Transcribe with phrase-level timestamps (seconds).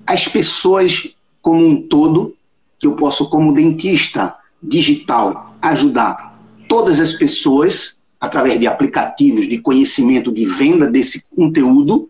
[0.06, 2.34] as pessoas como um todo,
[2.78, 10.32] que eu posso, como dentista digital, ajudar todas as pessoas através de aplicativos de conhecimento
[10.32, 12.08] de venda desse conteúdo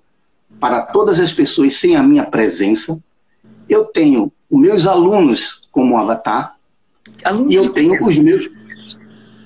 [0.61, 3.01] para todas as pessoas sem a minha presença.
[3.69, 6.56] Eu tenho os meus alunos como avatar
[7.25, 8.48] alunos e eu tenho os meus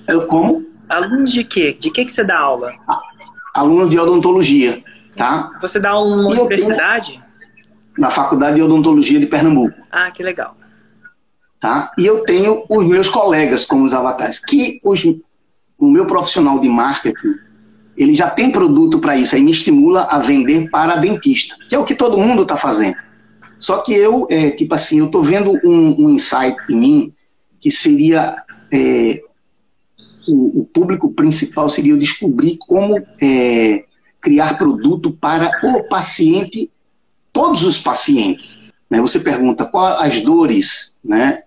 [0.07, 1.75] eu como alunos de quê?
[1.77, 2.73] De que que você dá aula?
[3.55, 4.83] Alunos de odontologia,
[5.15, 5.51] tá?
[5.61, 7.23] Você dá aula numa universidade?
[7.97, 9.77] na Faculdade de Odontologia de Pernambuco.
[9.91, 10.55] Ah, que legal.
[11.59, 11.91] Tá?
[11.97, 15.03] E eu tenho os meus colegas como os avatares, que os,
[15.77, 17.35] o meu profissional de marketing,
[17.95, 21.79] ele já tem produto para isso, aí me estimula a vender para dentista, que é
[21.79, 22.97] o que todo mundo está fazendo.
[23.59, 27.13] Só que eu, é, tipo assim, eu estou vendo um, um, insight em mim
[27.61, 28.35] que seria
[28.71, 29.21] é,
[30.27, 33.85] o, o, público principal seria eu descobrir como é,
[34.19, 36.69] criar produto para o paciente
[37.31, 38.59] todos os pacientes.
[38.89, 39.01] Né?
[39.01, 41.43] Você pergunta quais as dores né,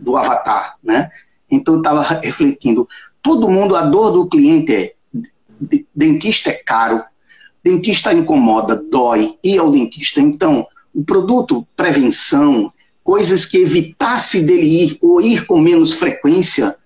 [0.00, 0.76] do avatar.
[0.82, 1.10] Né?
[1.50, 2.88] Então, eu estava refletindo.
[3.22, 4.94] Todo mundo, a dor do cliente é
[5.94, 7.04] dentista é caro,
[7.62, 10.20] dentista incomoda, dói, ir ao dentista.
[10.20, 12.72] Então, o produto prevenção,
[13.02, 16.76] coisas que evitasse dele ir ou ir com menos frequência,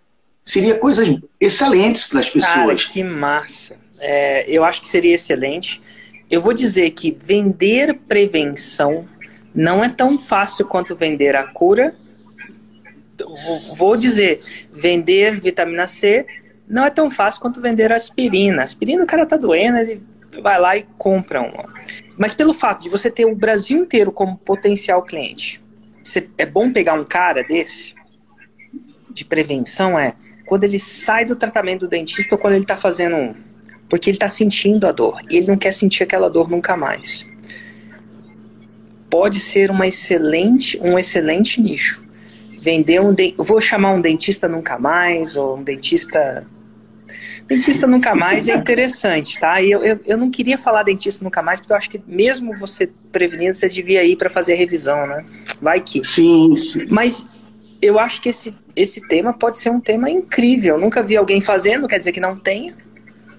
[0.45, 2.85] seria coisas excelentes para as pessoas.
[2.85, 3.77] Cara, que massa.
[3.99, 5.83] É, eu acho que seria excelente.
[6.31, 9.07] Eu vou dizer que vender prevenção
[9.55, 11.95] não é tão fácil quanto vender a cura.
[13.77, 14.41] Vou dizer,
[14.73, 16.25] vender vitamina C
[16.69, 18.63] não é tão fácil quanto vender aspirina.
[18.63, 20.03] Aspirina, o cara tá doendo, ele
[20.43, 21.69] vai lá e compra uma.
[22.17, 25.63] Mas pelo fato de você ter o Brasil inteiro como potencial cliente,
[26.37, 27.95] é bom pegar um cara desse
[29.13, 30.15] de prevenção é
[30.47, 33.37] quando ele sai do tratamento do dentista ou quando ele está fazendo
[33.89, 37.27] porque ele está sentindo a dor e ele não quer sentir aquela dor nunca mais.
[39.11, 42.03] Pode ser uma excelente, um excelente nicho.
[42.61, 43.35] Vender um, de...
[43.39, 46.47] vou chamar um dentista nunca mais ou um dentista
[47.47, 49.61] Dentista nunca mais é interessante, tá?
[49.61, 52.57] E eu, eu, eu, não queria falar dentista nunca mais, porque eu acho que mesmo
[52.59, 55.25] você prevenindo, você devia ir para fazer a revisão, né?
[55.61, 56.05] Vai que.
[56.05, 56.87] Sim, sim.
[56.91, 57.27] Mas
[57.81, 60.75] eu acho que esse, esse tema pode ser um tema incrível.
[60.75, 62.75] Eu nunca vi alguém fazendo, quer dizer que não tenha.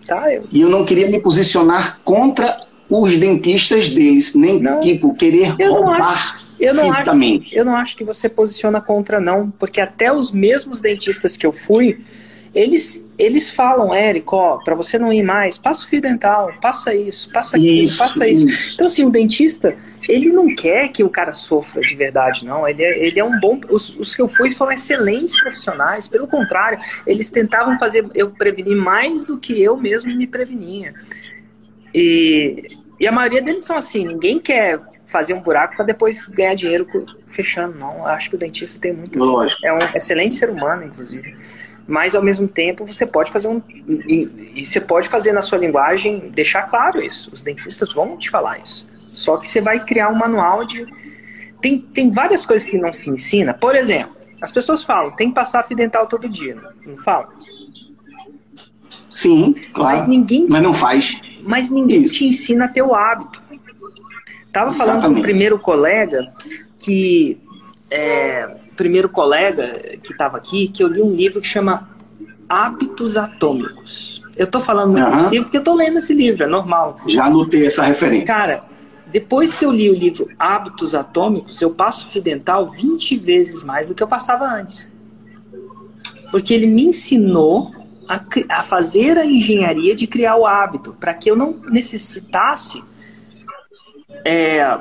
[0.08, 0.48] Tá, eu...
[0.52, 2.60] E eu não queria me posicionar contra
[2.90, 6.92] os dentistas deles, nem não, tipo querer roubar eu não.
[6.92, 11.46] Acho, eu não acho que você posiciona contra não, porque até os mesmos dentistas que
[11.46, 12.02] eu fui,
[12.54, 16.94] eles, eles falam, Érico, ó, para você não ir mais, passa o fio dental, passa
[16.96, 18.48] isso, passa aquilo, isso, passa isso.
[18.48, 18.74] isso.
[18.74, 19.76] Então, assim, o dentista,
[20.08, 22.68] ele não quer que o cara sofra de verdade, não.
[22.68, 23.60] Ele é, ele é um bom.
[23.70, 28.76] Os, os que eu fui foram excelentes profissionais, pelo contrário, eles tentavam fazer eu prevenir
[28.76, 30.94] mais do que eu mesmo me prevenia.
[31.94, 32.68] E,
[33.00, 36.88] e a maioria deles são assim, ninguém quer fazer um buraco para depois ganhar dinheiro
[37.28, 38.00] fechando, não.
[38.00, 39.20] Eu acho que o dentista tem muito.
[39.20, 39.66] Lógico.
[39.66, 41.36] É um excelente ser humano, inclusive
[41.90, 43.60] mas ao mesmo tempo você pode fazer um.
[44.08, 47.32] E, e, você pode fazer na sua linguagem, deixar claro isso.
[47.34, 48.88] Os dentistas vão te falar isso.
[49.12, 50.86] Só que você vai criar um manual de,
[51.60, 53.56] tem, tem várias coisas que não se ensina.
[53.56, 56.56] Por exemplo, as pessoas falam, tem que passar fio dental todo dia,
[56.86, 57.30] não falam?
[59.10, 59.98] Sim, claro.
[59.98, 60.48] Mas ninguém.
[60.48, 61.20] Mas não faz.
[61.42, 62.14] Mas ninguém Isso.
[62.14, 63.42] te ensina a ter o hábito.
[64.54, 65.16] Tava falando Exatamente.
[65.16, 66.32] com o primeiro colega
[66.78, 67.42] que.
[67.90, 68.48] É,
[68.80, 71.90] primeiro colega que estava aqui, que eu li um livro que chama
[72.48, 74.24] Hábitos Atômicos.
[74.38, 75.30] Eu tô falando muito uhum.
[75.30, 76.98] livro porque eu tô lendo esse livro, é normal.
[77.06, 78.26] Já anotei essa referência.
[78.26, 78.64] Cara,
[79.08, 83.90] depois que eu li o livro Hábitos Atômicos, eu passo fio dental 20 vezes mais
[83.90, 84.90] do que eu passava antes.
[86.32, 87.70] Porque ele me ensinou
[88.08, 92.82] a, a fazer a engenharia de criar o hábito, para que eu não necessitasse.
[94.24, 94.78] É,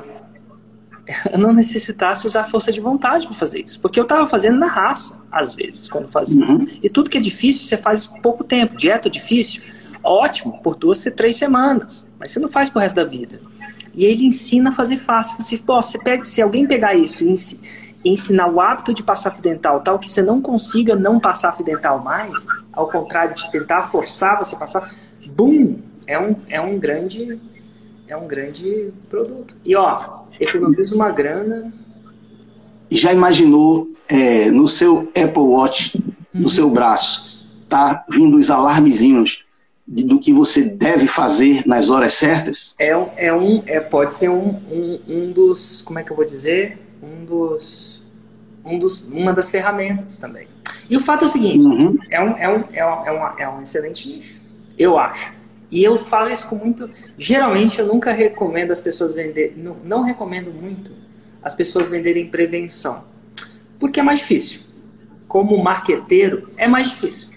[1.31, 3.79] eu não necessitasse usar força de vontade para fazer isso.
[3.79, 6.45] Porque eu estava fazendo na raça, às vezes, quando fazia.
[6.45, 6.67] Uhum.
[6.81, 8.75] E tudo que é difícil, você faz pouco tempo.
[8.75, 9.61] Dieta difícil,
[10.03, 12.07] ótimo, por duas, três semanas.
[12.19, 13.39] Mas você não faz pro resto da vida.
[13.93, 15.35] E ele ensina a fazer fácil.
[15.41, 19.41] Você, pô, você pega, se alguém pegar isso e ensinar o hábito de passar fio
[19.41, 23.83] dental, tal que você não consiga não passar fio dental mais, ao contrário de tentar
[23.83, 24.93] forçar você passar,
[25.27, 27.39] bum, é um, é um grande
[28.09, 29.55] é um grande produto.
[29.63, 31.71] E ó, economiza uma grana.
[32.89, 36.03] Já imaginou é, no seu Apple Watch,
[36.33, 36.49] no uhum.
[36.49, 39.45] seu braço, tá vindo os alarmezinhos
[39.87, 42.75] do que você deve fazer nas horas certas?
[42.79, 46.25] É, é um, é, pode ser um, um, um dos, como é que eu vou
[46.25, 46.79] dizer?
[47.01, 48.03] Um dos,
[48.65, 50.47] um dos, uma das ferramentas também.
[50.89, 51.97] E o fato é o seguinte, uhum.
[52.09, 54.39] é, um, é, um, é, um, é, uma, é um excelente nicho,
[54.77, 55.38] eu acho.
[55.71, 56.89] E eu falo isso com muito.
[57.17, 60.91] Geralmente eu nunca recomendo as pessoas vender, não, não recomendo muito
[61.41, 63.03] as pessoas venderem prevenção,
[63.79, 64.61] porque é mais difícil.
[65.27, 67.29] Como marqueteiro, é mais difícil.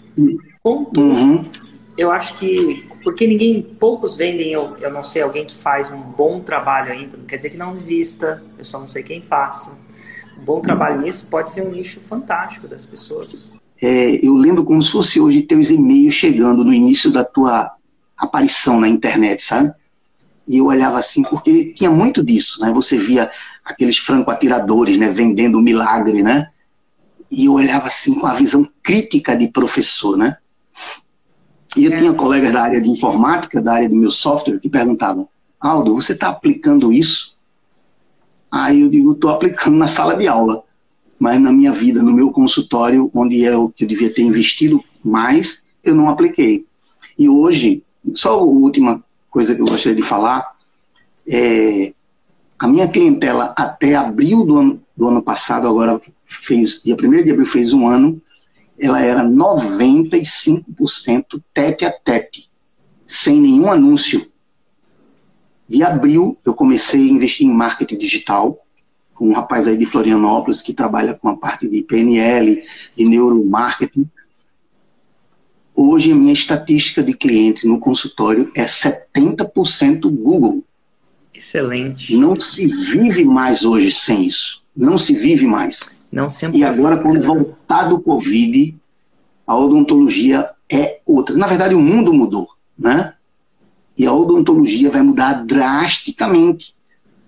[0.63, 1.45] Contudo, uhum
[1.97, 6.01] eu acho que porque ninguém, poucos vendem, eu, eu não sei, alguém que faz um
[6.01, 9.77] bom trabalho ainda, não quer dizer que não exista, eu só não sei quem faça.
[10.39, 13.53] Um bom trabalho nisso pode ser um nicho fantástico das pessoas.
[13.81, 17.73] É, eu lembro como se fosse hoje teus e-mails chegando no início da tua
[18.23, 19.73] aparição na internet, sabe?
[20.47, 22.71] E eu olhava assim, porque tinha muito disso, né?
[22.73, 23.31] Você via
[23.65, 25.11] aqueles franco-atiradores, né?
[25.11, 26.49] Vendendo milagre, né?
[27.31, 30.37] E eu olhava assim com a visão crítica de professor, né?
[31.77, 31.99] E eu é.
[31.99, 35.29] tinha colegas da área de informática, da área do meu software, que perguntavam:
[35.61, 37.35] Aldo, você está aplicando isso?
[38.51, 40.63] Aí eu digo: estou aplicando na sala de aula.
[41.19, 44.83] Mas na minha vida, no meu consultório, onde é o que eu devia ter investido
[45.05, 46.67] mais, eu não apliquei.
[47.17, 50.57] E hoje, só a última coisa que eu gostaria de falar
[51.27, 51.93] é
[52.59, 57.31] a minha clientela até abril do ano, do ano passado, agora fez, dia 1 de
[57.31, 58.21] abril fez um ano,
[58.79, 62.49] ela era 95% tete a tete,
[63.07, 64.27] sem nenhum anúncio.
[65.69, 68.59] De abril, eu comecei a investir em marketing digital,
[69.15, 72.63] com um rapaz aí de Florianópolis que trabalha com a parte de PNL,
[72.97, 74.09] de neuromarketing.
[75.75, 80.63] Hoje, a minha estatística de clientes no consultório é 70% Google.
[81.35, 82.15] Excelente.
[82.15, 84.63] Não se vive mais hoje sem isso.
[84.77, 85.95] Não se vive mais.
[86.11, 86.59] Não sempre.
[86.59, 88.75] E agora, quando voltar do Covid,
[89.47, 91.37] a odontologia é outra.
[91.37, 92.49] Na verdade, o mundo mudou,
[92.79, 93.15] né?
[93.97, 96.75] E a odontologia vai mudar drasticamente.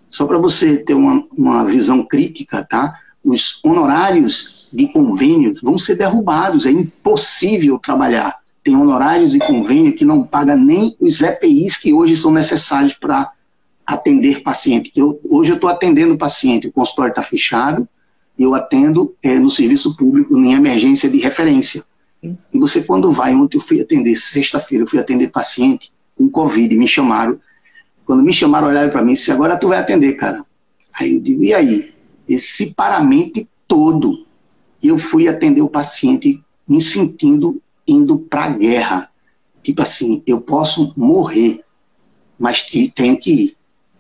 [0.08, 2.98] Só para você ter uma, uma visão crítica, tá?
[3.24, 6.66] Os honorários de convênios vão ser derrubados.
[6.66, 8.36] É impossível trabalhar.
[8.62, 13.30] Tem honorários de convênio que não paga nem os EPIs que hoje são necessários para
[13.86, 14.90] atender paciente.
[14.96, 17.86] Eu, hoje eu estou atendendo paciente, o consultório está fechado,
[18.38, 21.84] eu atendo é, no serviço público em emergência de referência.
[22.22, 26.74] E você, quando vai, ontem eu fui atender, sexta-feira eu fui atender paciente com Covid,
[26.74, 27.38] me chamaram.
[28.06, 30.44] Quando me chamaram, olharam para mim e disse, agora tu vai atender, cara.
[30.98, 31.92] Aí eu digo, e aí?
[32.26, 34.24] Esse paramente todo.
[34.86, 39.10] Eu fui atender o paciente me sentindo indo para a guerra.
[39.62, 41.64] Tipo assim, eu posso morrer,
[42.38, 42.64] mas
[42.94, 43.56] tenho que ir.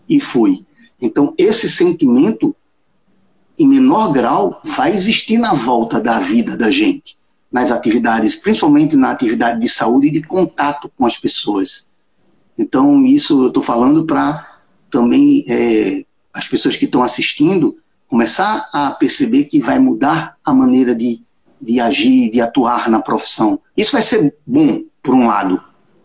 [0.08, 0.64] E fui.
[1.00, 2.54] Então, esse sentimento
[3.58, 7.16] em menor grau, vai existir na volta da vida da gente,
[7.50, 11.88] nas atividades, principalmente na atividade de saúde e de contato com as pessoas.
[12.58, 14.58] Então, isso eu estou falando para
[14.90, 17.76] também é, as pessoas que estão assistindo
[18.14, 21.20] começar a perceber que vai mudar a maneira de,
[21.60, 23.58] de agir, de atuar na profissão.
[23.76, 25.60] Isso vai ser bom, por um lado.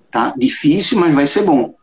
[0.09, 0.33] Tá?
[0.35, 1.75] Difícil, mas vai ser bom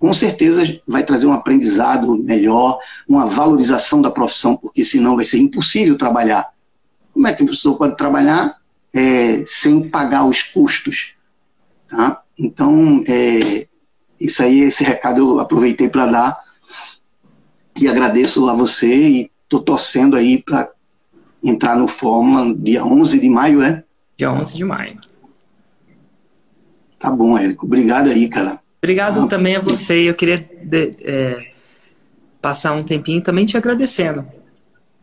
[0.00, 5.38] com certeza vai trazer um aprendizado melhor, uma valorização da profissão, porque senão vai ser
[5.38, 6.50] impossível trabalhar.
[7.14, 8.58] Como é que a pessoa pode trabalhar
[8.92, 11.14] é, sem pagar os custos?
[11.88, 12.20] Tá?
[12.36, 13.66] Então, é,
[14.20, 16.44] isso aí, esse recado eu aproveitei para dar
[17.80, 20.70] e agradeço a você e tô torcendo aí para
[21.42, 23.84] entrar no Fórmula dia 11 de maio, é?
[24.16, 24.98] Dia 11 de maio.
[26.98, 27.66] Tá bom, Érico.
[27.66, 28.60] Obrigado aí, cara.
[28.78, 30.08] Obrigado ah, também a você.
[30.08, 31.52] Eu queria de, é,
[32.40, 34.26] passar um tempinho também te agradecendo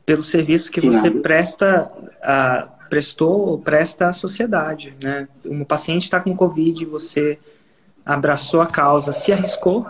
[0.06, 1.22] pelo serviço que, que você nada.
[1.22, 4.94] presta, a, prestou ou presta à sociedade.
[5.02, 5.28] Né?
[5.46, 7.38] Um paciente está com Covid, você
[8.06, 9.88] abraçou a causa, se arriscou.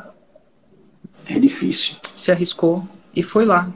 [1.28, 1.96] É difícil.
[2.16, 3.72] Se arriscou e foi lá,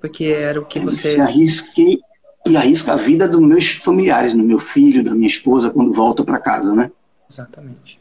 [0.00, 1.12] porque era o que é você.
[1.12, 1.98] Se arrisquei
[2.46, 6.24] e arrisca a vida dos meus familiares, do meu filho, da minha esposa, quando volta
[6.24, 6.90] para casa, né?
[7.28, 8.00] Exatamente.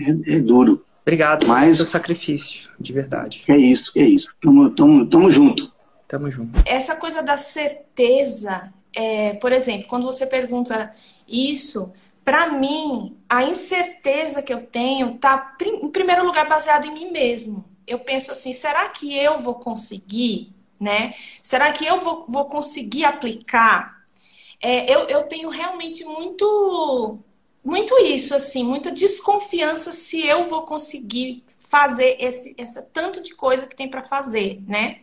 [0.00, 0.84] É, é duro.
[1.02, 3.44] Obrigado Mas, pelo seu sacrifício, de verdade.
[3.46, 4.34] É isso, é isso.
[4.40, 5.70] Tamo, tamo, tamo junto.
[6.08, 6.62] Tamo junto.
[6.64, 10.90] Essa coisa da certeza, é, por exemplo, quando você pergunta
[11.28, 11.92] isso,
[12.24, 17.64] para mim, a incerteza que eu tenho tá, em primeiro lugar, baseado em mim mesmo.
[17.86, 21.14] Eu penso assim, será que eu vou conseguir, né?
[21.42, 24.04] Será que eu vou, vou conseguir aplicar?
[24.60, 27.18] É, eu, eu tenho realmente muito
[27.64, 33.66] muito isso, assim, muita desconfiança se eu vou conseguir fazer esse essa tanto de coisa
[33.66, 35.00] que tem para fazer, né?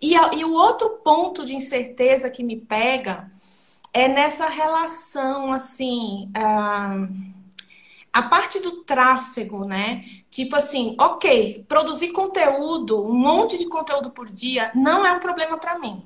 [0.00, 3.30] E, e o outro ponto de incerteza que me pega
[3.92, 7.08] é nessa relação, assim, a,
[8.16, 10.06] a parte do tráfego, né?
[10.30, 15.58] Tipo assim, ok, produzir conteúdo, um monte de conteúdo por dia, não é um problema
[15.58, 16.02] para mim.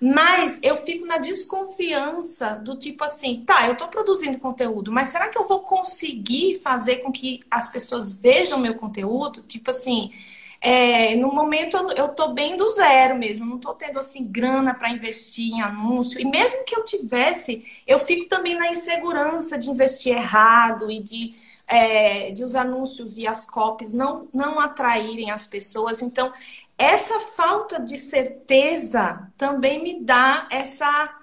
[0.00, 5.28] Mas eu fico na desconfiança do tipo assim, tá, eu estou produzindo conteúdo, mas será
[5.28, 9.42] que eu vou conseguir fazer com que as pessoas vejam meu conteúdo?
[9.42, 10.12] Tipo assim,
[10.60, 14.90] é, no momento eu estou bem do zero mesmo, não estou tendo assim grana para
[14.90, 16.20] investir em anúncio.
[16.20, 21.34] E mesmo que eu tivesse, eu fico também na insegurança de investir errado e de,
[21.66, 26.02] é, de os anúncios e as copies não, não atraírem as pessoas.
[26.02, 26.32] Então,
[26.76, 31.14] essa falta de certeza também me dá essa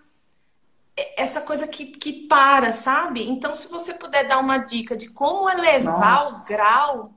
[1.18, 3.30] essa coisa que, que para, sabe?
[3.30, 6.36] Então, se você puder dar uma dica de como elevar Nossa.
[6.36, 7.14] o grau.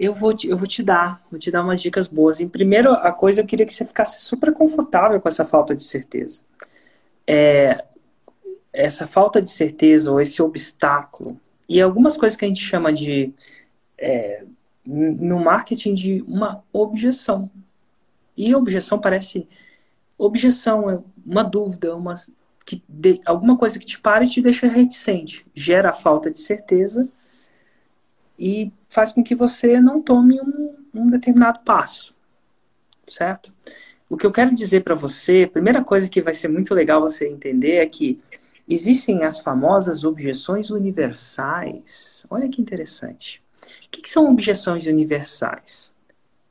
[0.00, 2.40] Eu vou, te, eu vou te dar, vou te dar umas dicas boas.
[2.40, 5.82] Em primeiro, a coisa eu queria que você ficasse super confortável com essa falta de
[5.82, 6.40] certeza.
[7.26, 7.84] É,
[8.72, 11.38] essa falta de certeza ou esse obstáculo,
[11.68, 13.30] e algumas coisas que a gente chama de,
[13.98, 14.42] é,
[14.86, 17.50] no marketing, de uma objeção.
[18.34, 19.46] E objeção parece.
[20.16, 22.14] Objeção é uma dúvida, uma,
[22.64, 25.44] que de, alguma coisa que te para e te deixa reticente.
[25.54, 27.06] Gera a falta de certeza
[28.40, 32.14] e faz com que você não tome um, um determinado passo.
[33.06, 33.52] Certo?
[34.08, 37.28] O que eu quero dizer para você, primeira coisa que vai ser muito legal você
[37.28, 38.18] entender é que
[38.66, 42.24] existem as famosas objeções universais.
[42.30, 43.42] Olha que interessante.
[43.86, 45.92] O que, que são objeções universais?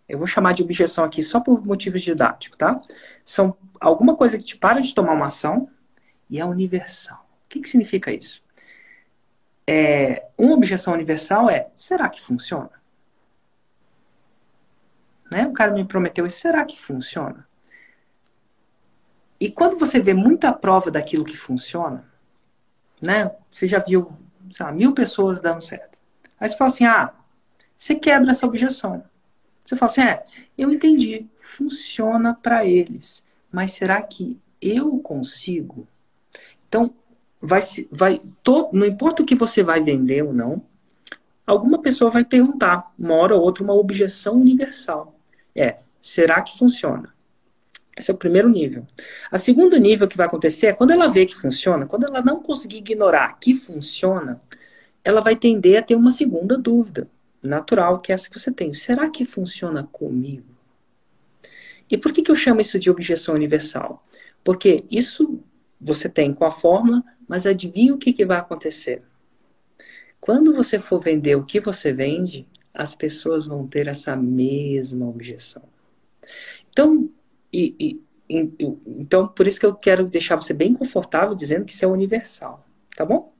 [0.07, 2.81] Eu vou chamar de objeção aqui só por motivos didáticos, tá?
[3.25, 5.69] São alguma coisa que te para de tomar uma ação
[6.29, 7.25] e é universal.
[7.45, 8.43] O que, que significa isso?
[9.71, 12.71] É, uma objeção universal é: será que funciona?
[15.31, 15.45] Né?
[15.45, 17.47] O cara me prometeu isso, será que funciona?
[19.39, 22.03] E quando você vê muita prova daquilo que funciona,
[22.99, 23.31] né?
[23.51, 24.11] Você já viu,
[24.49, 25.95] sei lá, mil pessoas dando certo.
[26.39, 27.13] Aí você fala assim: ah,
[27.77, 29.03] você quebra essa objeção.
[29.63, 30.25] Você fala assim, é,
[30.57, 35.87] eu entendi, funciona para eles, mas será que eu consigo?
[36.67, 36.91] Então,
[37.41, 40.61] vai, vai todo, não importa o que você vai vender ou não,
[41.45, 45.19] alguma pessoa vai perguntar, uma hora ou outra, uma objeção universal.
[45.55, 47.13] É, será que funciona?
[47.97, 48.85] Esse é o primeiro nível.
[49.29, 52.41] A segundo nível que vai acontecer é quando ela vê que funciona, quando ela não
[52.41, 54.41] conseguir ignorar que funciona,
[55.03, 57.09] ela vai tender a ter uma segunda dúvida
[57.41, 58.73] natural, que é essa que você tem.
[58.73, 60.45] Será que funciona comigo?
[61.89, 64.05] E por que, que eu chamo isso de objeção universal?
[64.43, 65.41] Porque isso
[65.79, 69.01] você tem com a fórmula, mas adivinha o que, que vai acontecer?
[70.19, 75.63] Quando você for vender o que você vende, as pessoas vão ter essa mesma objeção.
[76.69, 77.09] Então,
[77.51, 81.73] e, e, e, então, por isso que eu quero deixar você bem confortável dizendo que
[81.73, 82.65] isso é universal.
[82.95, 83.33] Tá bom?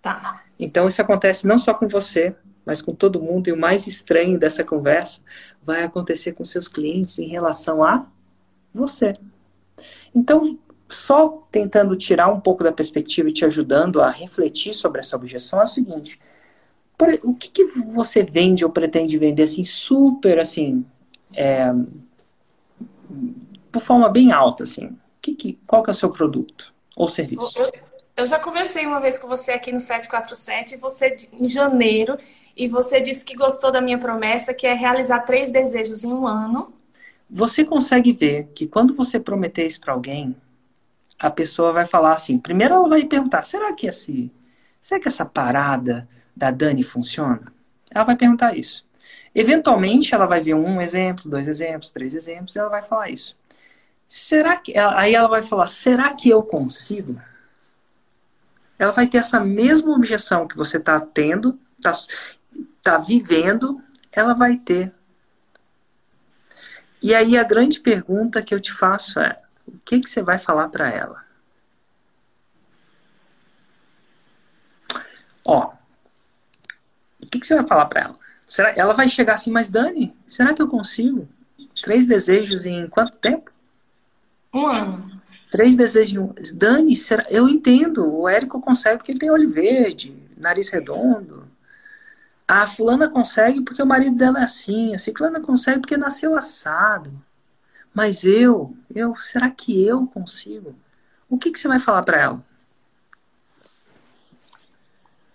[0.00, 0.44] Tá.
[0.58, 3.48] Então, isso acontece não só com você, mas com todo mundo.
[3.48, 5.20] E o mais estranho dessa conversa
[5.62, 8.06] vai acontecer com seus clientes em relação a
[8.72, 9.12] você.
[10.14, 10.58] Então,
[10.94, 15.60] só tentando tirar um pouco da perspectiva e te ajudando a refletir sobre essa objeção
[15.60, 16.20] é o seguinte:
[17.22, 20.84] o que, que você vende ou pretende vender assim super assim
[21.34, 21.72] é,
[23.70, 24.96] por forma bem alta assim?
[25.20, 27.50] Que, que, qual que é o seu produto ou serviço?
[27.56, 27.72] Eu,
[28.16, 32.16] eu já conversei uma vez com você aqui no 747, você em janeiro,
[32.56, 36.26] e você disse que gostou da minha promessa, que é realizar três desejos em um
[36.26, 36.72] ano.
[37.28, 40.36] você consegue ver que quando você prometer isso para alguém,
[41.24, 44.30] a pessoa vai falar assim, primeiro ela vai perguntar, será que esse,
[44.78, 47.50] será que essa parada da Dani funciona?
[47.90, 48.86] Ela vai perguntar isso.
[49.34, 53.34] Eventualmente ela vai ver um exemplo, dois exemplos, três exemplos, e ela vai falar isso.
[54.06, 57.18] Será que aí ela vai falar, será que eu consigo?
[58.78, 61.92] Ela vai ter essa mesma objeção que você está tendo, está
[62.82, 63.80] tá vivendo,
[64.12, 64.92] ela vai ter.
[67.00, 70.38] E aí a grande pergunta que eu te faço é: o que, que você vai
[70.38, 71.24] falar para ela?
[75.44, 75.72] Ó,
[77.20, 78.18] o que, que você vai falar para ela?
[78.46, 81.28] Será, ela vai chegar assim, mas Dani, será que eu consigo?
[81.82, 83.50] Três desejos em quanto tempo?
[84.52, 85.20] Um ano.
[85.50, 86.52] Três desejos.
[86.52, 88.06] Dani, será, eu entendo.
[88.12, 91.48] O Érico consegue porque ele tem olho verde, nariz redondo.
[92.46, 94.94] A fulana consegue porque o marido dela é assim.
[94.94, 97.10] A ciclana consegue porque nasceu assado.
[97.94, 100.74] Mas eu, eu, será que eu consigo?
[101.30, 102.44] O que, que você vai falar para ela?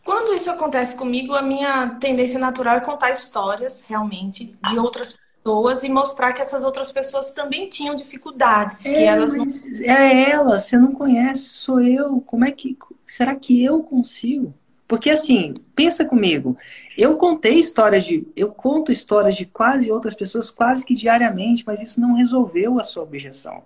[0.04, 5.84] Quando isso acontece comigo, a minha tendência natural é contar histórias, realmente, de outras pessoas
[5.84, 9.46] e mostrar que essas outras pessoas também tinham dificuldades, é, que elas não...
[9.84, 12.22] É ela, você não conhece, sou eu.
[12.22, 14.54] Como é que será que eu consigo?
[14.90, 16.58] Porque assim, pensa comigo,
[16.98, 21.80] eu contei histórias de, eu conto histórias de quase outras pessoas quase que diariamente, mas
[21.80, 23.64] isso não resolveu a sua objeção,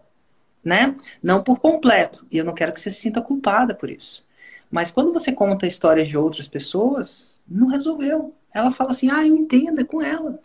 [0.62, 0.94] né?
[1.24, 2.27] Não por completo.
[2.30, 4.22] E eu não quero que você se sinta culpada por isso.
[4.70, 8.34] Mas quando você conta histórias de outras pessoas, não resolveu.
[8.53, 10.38] Ela fala assim: "Ah, eu entendo, é com ela".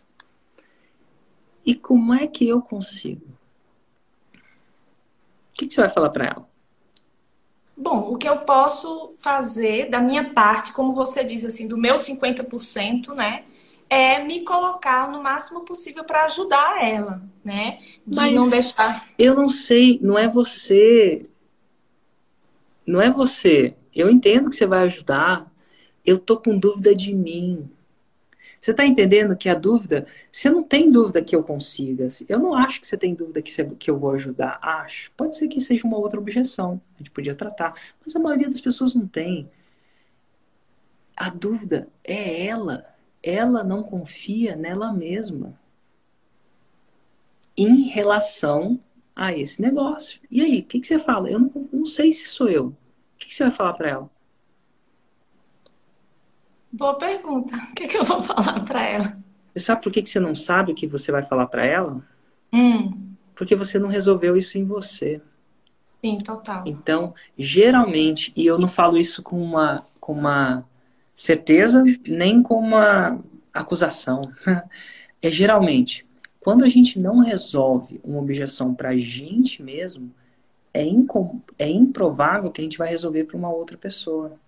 [1.66, 3.26] E como é que eu consigo?
[5.50, 6.48] O que, que você vai falar para ela?
[7.80, 11.94] Bom, o que eu posso fazer da minha parte, como você diz assim, do meu
[11.94, 13.44] 50%, né?
[13.88, 17.78] É me colocar no máximo possível para ajudar ela, né?
[18.04, 19.06] De Mas não deixar.
[19.16, 21.22] Eu não sei, não é você.
[22.84, 23.74] Não é você.
[23.94, 25.48] Eu entendo que você vai ajudar.
[26.04, 27.70] Eu tô com dúvida de mim.
[28.60, 32.08] Você está entendendo que a dúvida, você não tem dúvida que eu consiga.
[32.28, 34.58] Eu não acho que você tem dúvida que, você, que eu vou ajudar.
[34.60, 35.12] Acho.
[35.16, 36.80] Pode ser que seja uma outra objeção.
[36.98, 37.74] A gente podia tratar.
[38.04, 39.48] Mas a maioria das pessoas não tem.
[41.16, 42.84] A dúvida é ela.
[43.22, 45.58] Ela não confia nela mesma.
[47.56, 48.80] Em relação
[49.14, 50.20] a esse negócio.
[50.28, 51.30] E aí, o que, que, você fala?
[51.30, 52.66] Eu não, não, sei se sou eu.
[52.66, 52.76] O
[53.18, 54.10] que, que você vai falar para ela?
[56.72, 57.56] Boa pergunta.
[57.56, 59.18] O que, que eu vou falar para ela?
[59.52, 62.04] Você sabe por que, que você não sabe o que você vai falar para ela?
[62.52, 63.14] Hum.
[63.34, 65.20] Porque você não resolveu isso em você.
[66.04, 66.62] Sim, total.
[66.66, 70.64] Então, geralmente, e eu não falo isso com uma, com uma
[71.14, 73.18] certeza, nem com uma
[73.52, 74.22] acusação.
[75.20, 76.06] É geralmente,
[76.38, 80.14] quando a gente não resolve uma objeção para a gente mesmo,
[80.72, 84.38] é, incom é improvável que a gente vai resolver para uma outra pessoa.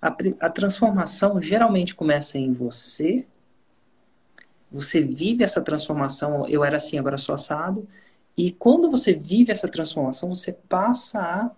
[0.00, 0.08] A,
[0.40, 3.26] a transformação geralmente começa em você.
[4.70, 6.48] Você vive essa transformação.
[6.48, 7.86] Eu era assim, agora sou assado.
[8.36, 11.50] E quando você vive essa transformação, você passa a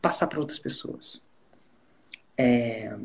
[0.00, 1.20] passar para outras pessoas.
[2.36, 2.96] É...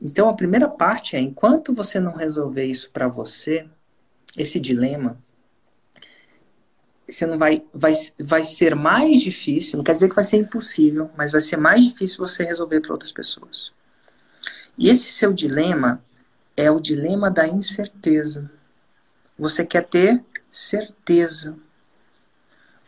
[0.00, 3.68] Então, a primeira parte é: enquanto você não resolver isso para você,
[4.36, 5.18] esse dilema,
[7.08, 11.10] você não vai, vai, vai ser mais difícil, não quer dizer que vai ser impossível,
[11.16, 13.72] mas vai ser mais difícil você resolver para outras pessoas.
[14.78, 16.02] E esse seu dilema
[16.62, 18.50] é o dilema da incerteza.
[19.38, 21.56] Você quer ter certeza.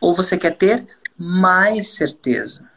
[0.01, 2.69] Ou você quer ter mais certeza.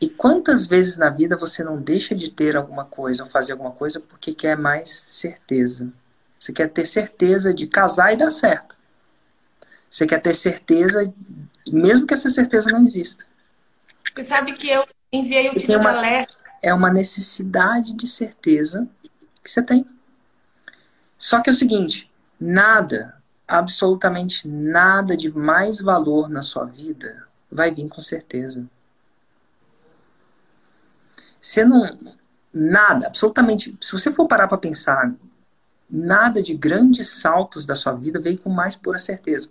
[0.00, 3.72] E quantas vezes na vida você não deixa de ter alguma coisa ou fazer alguma
[3.72, 5.92] coisa porque quer mais certeza?
[6.38, 8.76] Você quer ter certeza de casar e dar certo.
[9.90, 11.12] Você quer ter certeza,
[11.66, 13.26] mesmo que essa certeza não exista.
[14.14, 16.34] Você sabe que eu enviei o título de alerta.
[16.62, 18.88] É uma necessidade de certeza
[19.50, 19.86] que você tem.
[21.18, 23.14] Só que é o seguinte: nada,
[23.46, 28.64] absolutamente nada de mais valor na sua vida vai vir com certeza.
[31.40, 31.98] Você não.
[32.52, 33.76] Nada, absolutamente.
[33.80, 35.12] Se você for parar para pensar,
[35.88, 39.50] nada de grandes saltos da sua vida veio com mais pura certeza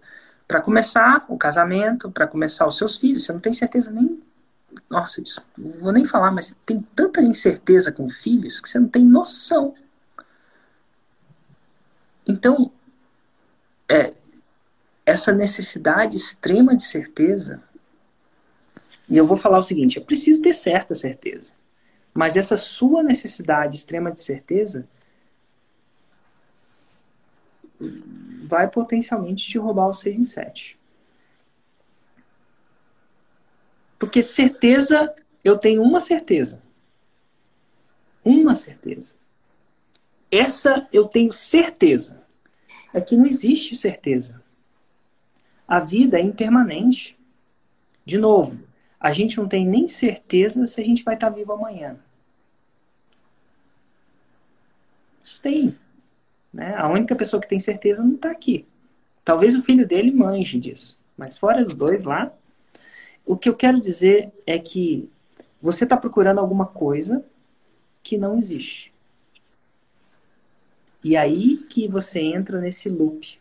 [0.50, 3.24] para começar o casamento, para começar os seus filhos.
[3.24, 4.22] Você não tem certeza nem.
[4.90, 5.22] Nossa,
[5.58, 9.76] não vou nem falar, mas tem tanta incerteza com filhos que você não tem noção.
[12.30, 12.72] Então,
[13.90, 14.14] é,
[15.04, 17.64] essa necessidade extrema de certeza.
[19.10, 21.52] E eu vou falar o seguinte: eu preciso ter certa certeza.
[22.14, 24.88] Mas essa sua necessidade extrema de certeza
[28.44, 30.78] vai potencialmente te roubar o 6 em 7.
[33.98, 36.62] Porque certeza, eu tenho uma certeza.
[38.24, 39.16] Uma certeza.
[40.32, 42.19] Essa eu tenho certeza.
[42.94, 44.42] É que não existe certeza.
[45.68, 47.18] A vida é impermanente.
[48.06, 48.60] De novo,
[49.00, 51.98] a gente não tem nem certeza se a gente vai estar vivo amanhã.
[55.42, 55.78] Tem.
[56.52, 56.76] Né?
[56.76, 58.66] A única pessoa que tem certeza não está aqui.
[59.24, 61.00] Talvez o filho dele manje disso.
[61.16, 62.34] Mas fora os dois lá,
[63.26, 65.08] o que eu quero dizer é que
[65.62, 67.24] você está procurando alguma coisa
[68.02, 68.89] que não existe.
[71.04, 73.40] E aí que você entra nesse loop,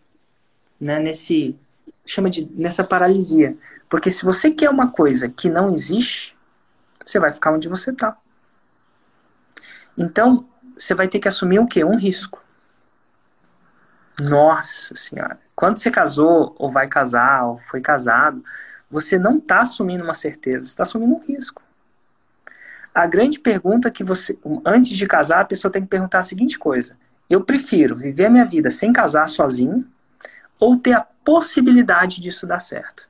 [0.81, 0.99] né?
[1.01, 1.59] nesse
[2.07, 3.57] chama de nessa paralisia.
[3.89, 6.37] Porque se você quer uma coisa que não existe,
[7.05, 8.17] você vai ficar onde você está.
[9.97, 11.85] Então, você vai ter que assumir o quê?
[11.85, 12.43] Um risco.
[14.21, 15.39] Nossa senhora.
[15.55, 18.45] Quando você casou, ou vai casar, ou foi casado,
[18.91, 21.63] você não está assumindo uma certeza, você está assumindo um risco.
[22.95, 26.59] A grande pergunta que você, antes de casar, a pessoa tem que perguntar a seguinte
[26.59, 26.97] coisa:
[27.29, 29.87] eu prefiro viver a minha vida sem casar sozinho
[30.59, 33.09] ou ter a possibilidade disso dar certo?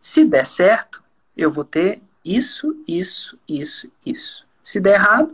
[0.00, 1.02] Se der certo,
[1.36, 4.46] eu vou ter isso, isso, isso, isso.
[4.62, 5.30] Se der errado,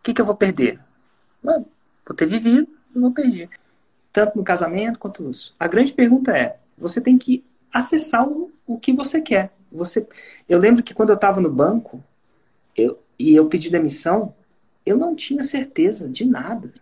[0.00, 0.80] o que, que eu vou perder?
[1.42, 3.50] Vou ter vivido e vou perder.
[4.12, 5.54] Tanto no casamento quanto nisso.
[5.58, 9.52] A grande pergunta é: você tem que acessar o, o que você quer.
[9.70, 10.06] Você,
[10.48, 12.02] eu lembro que quando eu estava no banco
[12.74, 14.34] eu, e eu pedi demissão,
[14.84, 16.72] eu não tinha certeza de nada.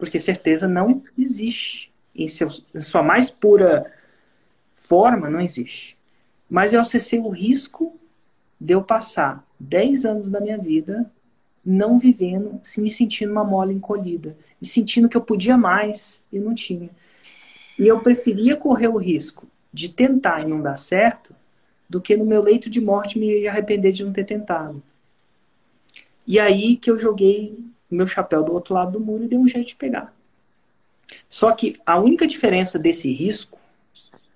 [0.00, 1.92] Porque certeza não existe.
[2.12, 3.92] Em, seu, em sua mais pura
[4.74, 5.96] forma, não existe.
[6.48, 7.96] Mas eu acessei o risco
[8.60, 11.08] de eu passar 10 anos da minha vida
[11.64, 16.38] não vivendo, se me sentindo uma mola encolhida, me sentindo que eu podia mais e
[16.38, 16.88] não tinha.
[17.78, 21.34] E eu preferia correr o risco de tentar e não dar certo
[21.88, 24.82] do que no meu leito de morte me arrepender de não ter tentado.
[26.26, 27.58] E aí que eu joguei
[27.94, 30.14] meu chapéu do outro lado do muro e dei um jeito de pegar.
[31.28, 33.58] Só que a única diferença desse risco,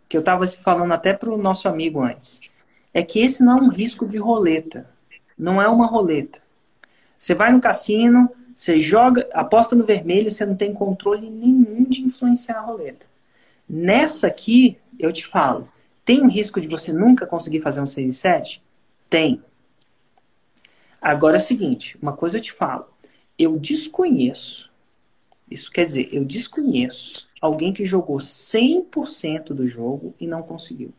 [0.09, 2.41] que eu estava falando até para o nosso amigo antes,
[2.93, 4.89] é que esse não é um risco de roleta.
[5.37, 6.41] Não é uma roleta.
[7.19, 12.03] Você vai no cassino, você joga, aposta no vermelho, você não tem controle nenhum de
[12.03, 13.07] influenciar a roleta.
[13.69, 15.69] Nessa aqui, eu te falo,
[16.05, 18.63] tem um risco de você nunca conseguir fazer um 6 e 7?
[19.09, 19.43] Tem.
[21.01, 22.94] Agora é o seguinte, uma coisa eu te falo.
[23.39, 24.71] Eu desconheço,
[25.51, 30.93] isso quer dizer, eu desconheço alguém que jogou 100% do jogo e não conseguiu.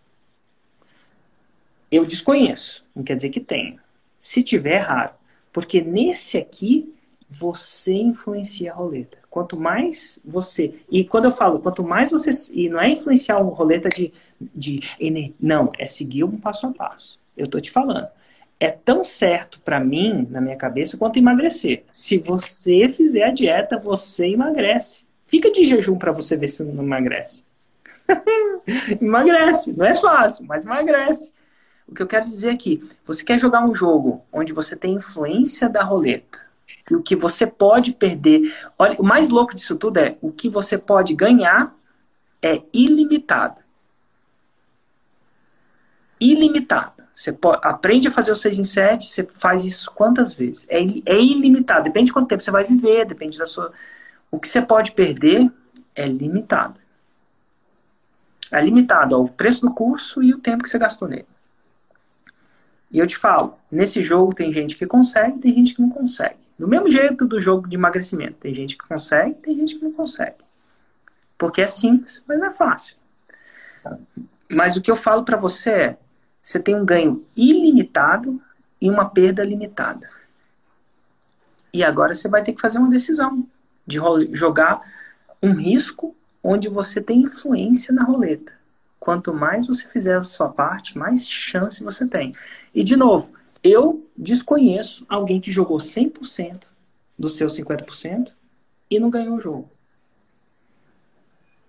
[1.91, 3.79] Eu desconheço, não quer dizer que tenha.
[4.19, 5.13] Se tiver, é raro.
[5.53, 6.93] Porque nesse aqui,
[7.29, 9.17] você influencia a roleta.
[9.29, 10.79] Quanto mais você.
[10.89, 12.31] E quando eu falo, quanto mais você.
[12.53, 14.13] E não é influenciar uma roleta de.
[14.39, 14.79] de
[15.39, 17.19] não, é seguir um passo a passo.
[17.35, 18.07] Eu tô te falando.
[18.65, 21.83] É tão certo para mim, na minha cabeça, quanto emagrecer.
[21.87, 25.05] Se você fizer a dieta, você emagrece.
[25.23, 27.45] Fica de jejum para você ver se não emagrece.
[28.99, 29.71] emagrece.
[29.71, 31.31] Não é fácil, mas emagrece.
[31.87, 35.69] O que eu quero dizer aqui, você quer jogar um jogo onde você tem influência
[35.69, 36.39] da roleta
[36.89, 38.51] e o que você pode perder.
[38.79, 41.71] Olha, o mais louco disso tudo é o que você pode ganhar
[42.41, 43.61] é ilimitado.
[46.19, 46.94] Ilimitado.
[47.15, 50.67] Você pode, aprende a fazer o 6 em 7, você faz isso quantas vezes?
[50.69, 51.85] É, é ilimitado.
[51.85, 53.71] Depende de quanto tempo você vai viver, depende da sua.
[54.29, 55.49] O que você pode perder
[55.95, 56.77] é limitado.
[58.51, 61.25] É limitado ao preço do curso e o tempo que você gastou nele.
[62.91, 66.35] E eu te falo, nesse jogo tem gente que consegue, tem gente que não consegue.
[66.59, 68.35] Do mesmo jeito do jogo de emagrecimento.
[68.41, 70.43] Tem gente que consegue, tem gente que não consegue.
[71.37, 72.97] Porque é simples, mas não é fácil.
[74.49, 75.97] Mas o que eu falo para você é,
[76.45, 78.39] você tem um ganho ilimitado
[78.79, 80.07] e uma perda limitada.
[81.73, 83.47] E agora você vai ter que fazer uma decisão
[83.85, 83.97] de
[84.31, 84.79] jogar
[85.41, 88.53] um risco onde você tem influência na roleta.
[88.99, 92.35] Quanto mais você fizer a sua parte, mais chance você tem.
[92.75, 96.61] E, de novo, eu desconheço alguém que jogou 100%
[97.17, 98.31] dos seus 50%
[98.87, 99.67] e não ganhou o jogo.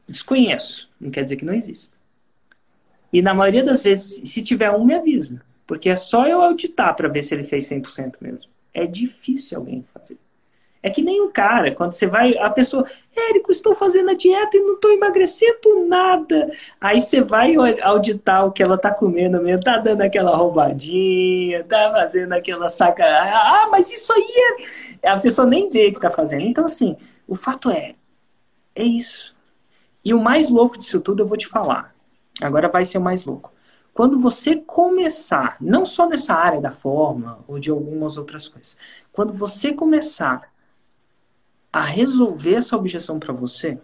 [0.06, 0.90] Desconheço.
[1.00, 1.95] Não quer dizer que não exista.
[3.16, 5.40] E na maioria das vezes, se tiver um, me avisa.
[5.66, 8.50] Porque é só eu auditar para ver se ele fez 100% mesmo.
[8.74, 10.18] É difícil alguém fazer.
[10.82, 12.84] É que nem um cara, quando você vai, a pessoa,
[13.16, 16.52] Érico, estou fazendo a dieta e não estou emagrecendo nada.
[16.78, 21.90] Aí você vai auditar o que ela está comendo mesmo, tá dando aquela roubadinha, tá
[21.92, 23.02] fazendo aquela saca.
[23.02, 24.60] Ah, mas isso aí
[25.02, 25.08] é.
[25.08, 26.42] A pessoa nem vê que está fazendo.
[26.42, 27.94] Então, assim, o fato é,
[28.74, 29.34] é isso.
[30.04, 31.95] E o mais louco disso tudo eu vou te falar.
[32.40, 33.52] Agora vai ser o mais louco.
[33.94, 38.76] Quando você começar, não só nessa área da forma ou de algumas outras coisas,
[39.10, 40.52] quando você começar
[41.72, 43.80] a resolver essa objeção para você,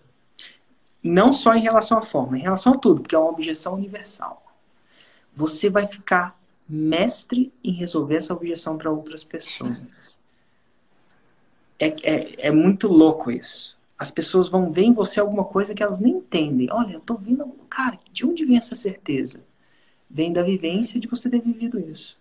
[1.03, 4.45] não só em relação à forma, em relação a tudo, porque é uma objeção universal,
[5.35, 6.39] você vai ficar
[6.69, 9.87] mestre em resolver essa objeção para outras pessoas.
[11.79, 13.79] É, é, é muito louco isso.
[14.03, 16.69] As pessoas vão ver em você alguma coisa que elas nem entendem.
[16.71, 17.45] Olha, eu tô vendo.
[17.71, 19.45] Cara, de onde vem essa certeza?
[20.13, 22.19] vem da vivência de você ter vivido isso.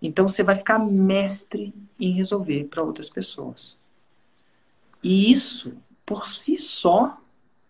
[0.00, 3.76] Então você vai ficar mestre em resolver para outras pessoas.
[5.02, 5.74] E isso,
[6.06, 7.18] por si só,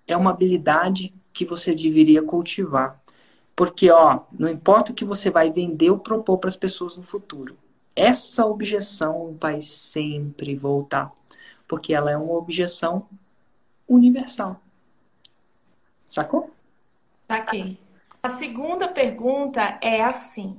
[0.06, 3.02] é uma habilidade que você deveria cultivar.
[3.56, 7.02] Porque, ó, não importa o que você vai vender ou propor para as pessoas no
[7.02, 7.56] futuro,
[7.96, 11.10] essa objeção vai sempre voltar.
[11.66, 13.06] Porque ela é uma objeção
[13.88, 14.60] universal.
[16.08, 16.50] Sacou?
[17.28, 17.78] Saquei.
[18.22, 20.56] A segunda pergunta é assim: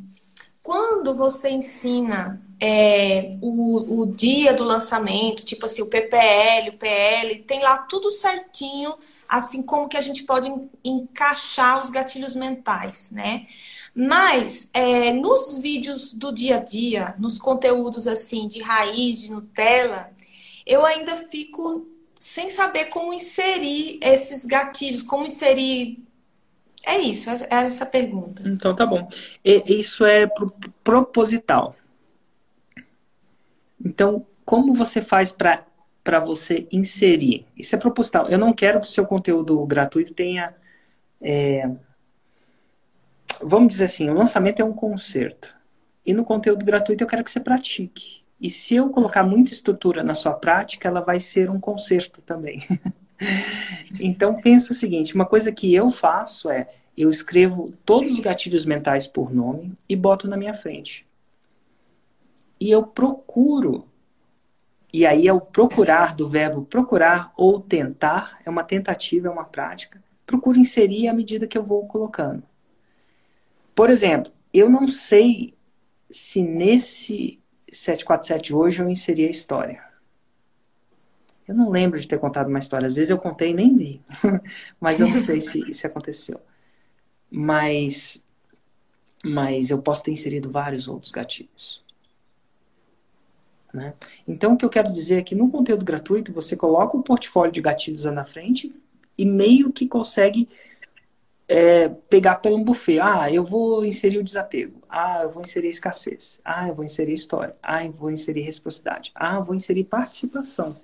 [0.61, 7.35] quando você ensina é, o, o dia do lançamento, tipo assim, o PPL, o PL,
[7.43, 8.95] tem lá tudo certinho,
[9.29, 10.51] assim como que a gente pode
[10.83, 13.47] encaixar os gatilhos mentais, né?
[13.93, 20.11] Mas é, nos vídeos do dia a dia, nos conteúdos assim de raiz, de Nutella,
[20.65, 21.87] eu ainda fico
[22.25, 26.03] sem saber como inserir esses gatilhos, como inserir
[26.83, 28.41] é isso, é, é essa pergunta.
[28.49, 29.07] Então tá bom.
[29.43, 30.27] Isso é
[30.83, 31.75] proposital.
[33.79, 37.45] Então, como você faz para você inserir?
[37.55, 38.27] Isso é proposital.
[38.27, 40.51] Eu não quero que o seu conteúdo gratuito tenha.
[41.21, 41.69] É...
[43.39, 45.55] Vamos dizer assim, o lançamento é um concerto.
[46.03, 48.24] E no conteúdo gratuito eu quero que você pratique.
[48.45, 52.59] E se eu colocar muita estrutura na sua prática, ela vai ser um concerto também.
[53.99, 58.63] então pensa o seguinte, uma coisa que eu faço é eu escrevo todos os gatilhos
[58.63, 61.07] mentais por nome e boto na minha frente.
[62.59, 63.87] E eu procuro,
[64.93, 69.45] e aí é o procurar do verbo procurar ou tentar, é uma tentativa, é uma
[69.45, 70.03] prática.
[70.23, 72.43] Procuro inserir à medida que eu vou colocando.
[73.73, 75.55] Por exemplo, eu não sei
[76.11, 77.39] se nesse
[77.75, 79.83] 747 hoje eu inseri a história.
[81.47, 82.87] Eu não lembro de ter contado uma história.
[82.87, 84.01] Às vezes eu contei e nem vi.
[84.79, 86.39] Mas eu não sei se isso aconteceu.
[87.29, 88.23] Mas,
[89.23, 91.83] mas eu posso ter inserido vários outros gatilhos.
[93.73, 93.93] Né?
[94.27, 97.51] Então, o que eu quero dizer é que no conteúdo gratuito, você coloca o portfólio
[97.51, 98.73] de gatilhos lá na frente
[99.17, 100.47] e meio que consegue
[101.47, 102.99] é, pegar pelo um buffet.
[102.99, 104.81] Ah, eu vou inserir o desapego.
[104.89, 106.41] Ah, eu vou inserir a escassez.
[106.43, 107.55] Ah, eu vou inserir história.
[107.61, 109.11] Ah, eu vou inserir reciprocidade.
[109.15, 110.75] Ah, eu vou inserir participação.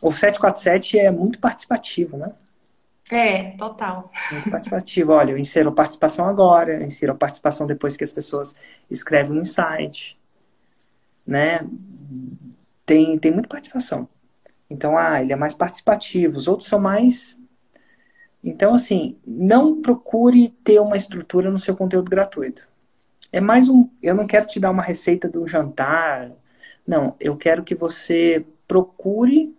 [0.00, 2.32] O 747 é muito participativo, né?
[3.10, 4.10] É, total.
[4.32, 5.12] Muito participativo.
[5.12, 8.54] Olha, eu insiro a participação agora, eu insiro a participação depois que as pessoas
[8.90, 10.18] escrevem no insight.
[11.26, 11.66] Né?
[12.86, 14.08] Tem, tem muita participação.
[14.68, 16.38] Então, ah, ele é mais participativo.
[16.38, 17.38] Os outros são mais.
[18.42, 22.68] Então, assim, não procure ter uma estrutura no seu conteúdo gratuito.
[23.30, 23.88] É mais um.
[24.02, 26.32] Eu não quero te dar uma receita do jantar.
[26.86, 29.54] Não, eu quero que você procure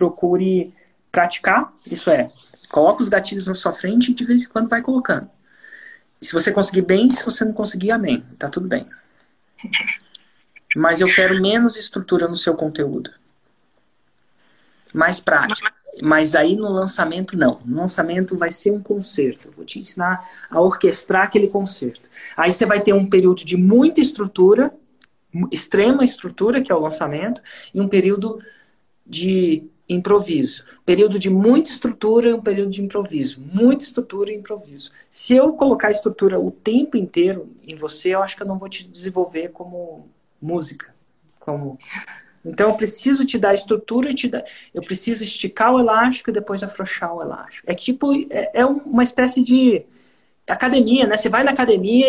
[0.00, 0.72] procure
[1.12, 2.30] praticar, isso é,
[2.70, 5.28] coloca os gatilhos na sua frente e de vez em quando vai colocando.
[6.22, 8.24] Se você conseguir bem, se você não conseguir, amém.
[8.38, 8.86] Tá tudo bem.
[10.74, 13.10] Mas eu quero menos estrutura no seu conteúdo.
[14.92, 15.72] Mais prática.
[16.02, 17.60] Mas aí no lançamento, não.
[17.64, 19.48] No lançamento vai ser um concerto.
[19.48, 22.08] Eu vou te ensinar a orquestrar aquele concerto.
[22.36, 24.72] Aí você vai ter um período de muita estrutura,
[25.50, 27.42] extrema estrutura, que é o lançamento,
[27.74, 28.40] e um período
[29.06, 30.64] de improviso.
[30.86, 33.40] Período de muita estrutura e um período de improviso.
[33.40, 34.92] Muita estrutura e improviso.
[35.08, 38.68] Se eu colocar estrutura o tempo inteiro em você, eu acho que eu não vou
[38.68, 40.08] te desenvolver como
[40.40, 40.94] música.
[41.40, 41.76] Como...
[42.44, 44.44] Então eu preciso te dar estrutura, te dar...
[44.72, 47.70] eu preciso esticar o elástico e depois afrouxar o elástico.
[47.70, 49.82] É tipo, é, é uma espécie de
[50.46, 51.16] academia, né?
[51.16, 52.08] Você vai na academia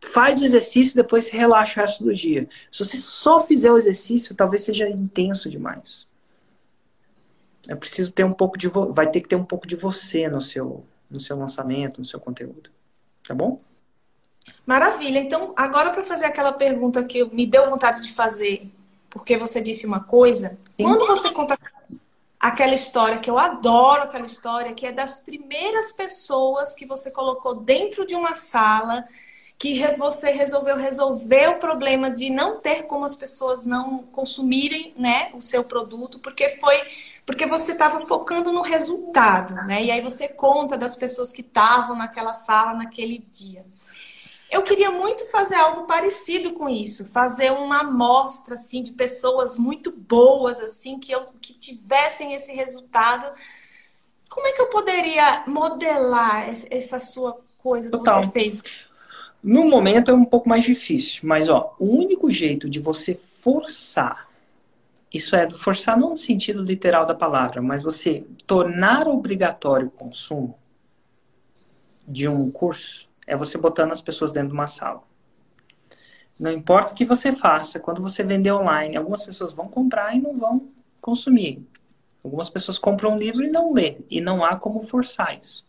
[0.00, 2.48] faz o exercício e depois se relaxa o resto do dia.
[2.72, 6.06] Se você só fizer o exercício, talvez seja intenso demais
[7.68, 10.40] eu preciso ter um pouco de vai ter que ter um pouco de você no
[10.40, 12.70] seu no seu lançamento, no seu conteúdo.
[13.26, 13.60] Tá bom?
[14.64, 15.18] Maravilha.
[15.18, 18.70] Então, agora para fazer aquela pergunta que me deu vontade de fazer,
[19.12, 20.84] porque você disse uma coisa, Sim.
[20.84, 21.56] quando você conta
[22.40, 27.54] aquela história que eu adoro aquela história, que é das primeiras pessoas que você colocou
[27.54, 29.04] dentro de uma sala
[29.58, 35.30] que você resolveu resolver o problema de não ter como as pessoas não consumirem né,
[35.34, 36.82] o seu produto, porque foi
[37.24, 39.84] porque você estava focando no resultado, né?
[39.84, 43.64] E aí você conta das pessoas que estavam naquela sala naquele dia.
[44.52, 49.90] Eu queria muito fazer algo parecido com isso, fazer uma amostra assim de pessoas muito
[49.90, 53.32] boas assim que eu que tivessem esse resultado.
[54.28, 58.24] Como é que eu poderia modelar essa sua coisa que Total.
[58.24, 58.62] você fez?
[59.42, 64.28] No momento é um pouco mais difícil, mas ó, o único jeito de você forçar,
[65.10, 70.58] isso é, forçar não no sentido literal da palavra, mas você tornar obrigatório o consumo
[72.06, 75.02] de um curso, é você botando as pessoas dentro de uma sala.
[76.38, 80.20] Não importa o que você faça, quando você vender online, algumas pessoas vão comprar e
[80.20, 80.68] não vão
[81.00, 81.66] consumir.
[82.22, 85.64] Algumas pessoas compram um livro e não lê, e não há como forçar isso.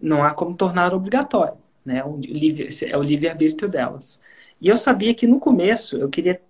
[0.00, 1.98] Não há como tornar obrigatório, né?
[1.98, 4.20] É o livre-arbítrio delas.
[4.60, 6.40] E eu sabia que no começo eu queria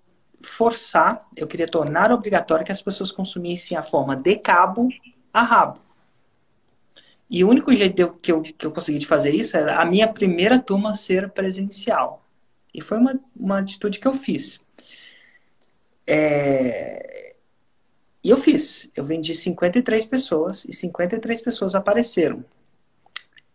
[0.41, 4.89] forçar, eu queria tornar obrigatório que as pessoas consumissem a forma de cabo
[5.33, 5.86] a rabo.
[7.29, 10.07] E o único jeito que eu, que eu consegui de fazer isso era a minha
[10.07, 12.25] primeira turma ser presencial.
[12.73, 14.61] E foi uma, uma atitude que eu fiz.
[16.07, 17.35] É...
[18.23, 18.91] E eu fiz.
[18.95, 22.45] Eu vendi 53 pessoas e 53 pessoas apareceram.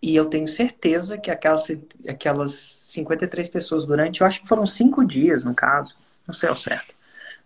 [0.01, 1.67] E eu tenho certeza que aquelas,
[2.07, 5.95] aquelas 53 pessoas durante, eu acho que foram cinco dias no caso,
[6.27, 6.95] não sei ao certo,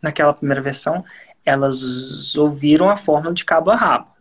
[0.01, 1.03] naquela primeira versão,
[1.43, 4.14] elas ouviram a fórmula de cabo a rabo.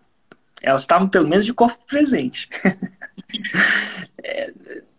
[0.64, 2.48] Elas estavam pelo menos de corpo presente.
[4.24, 4.50] é,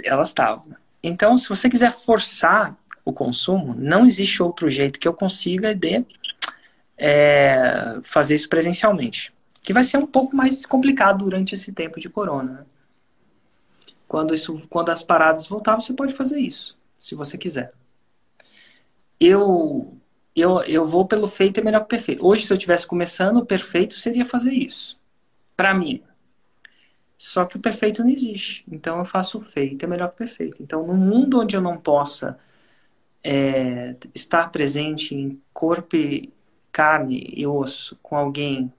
[0.04, 0.76] elas estavam.
[1.02, 6.06] Então, se você quiser forçar o consumo, não existe outro jeito que eu consiga de
[6.96, 9.34] é, fazer isso presencialmente.
[9.64, 12.52] Que vai ser um pouco mais complicado durante esse tempo de corona.
[12.52, 12.66] Né?
[14.08, 17.74] Quando, isso, quando as paradas voltar, você pode fazer isso, se você quiser.
[19.20, 19.98] Eu,
[20.36, 22.24] eu, eu vou pelo feito é melhor que perfeito.
[22.24, 25.04] Hoje, se eu estivesse começando, o perfeito seria fazer isso
[25.56, 26.04] para mim.
[27.18, 28.64] Só que o perfeito não existe.
[28.70, 30.62] Então eu faço o feito, é melhor que o perfeito.
[30.62, 32.38] Então, no mundo onde eu não possa
[33.24, 35.98] é, estar presente em corpo,
[36.72, 38.72] carne e osso com alguém,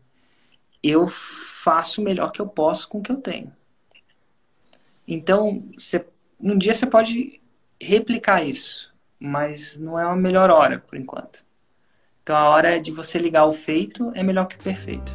[0.83, 3.53] eu faço o melhor que eu posso com o que eu tenho.
[5.09, 6.07] Então, você,
[6.39, 7.41] um dia você pode
[7.81, 11.45] replicar isso, mas não é a melhor hora por enquanto.
[12.23, 15.13] Então, a hora de você ligar o feito é melhor que o perfeito.